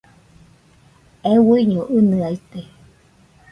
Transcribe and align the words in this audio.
Euiño 1.33 1.81
ɨnɨaite. 1.97 2.59